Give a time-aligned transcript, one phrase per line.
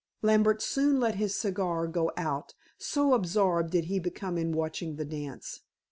[0.23, 5.05] Lambert soon let his cigar go out, so absorbed did he become in watching the
[5.05, 5.59] dance.